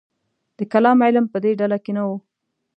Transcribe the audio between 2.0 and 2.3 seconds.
و.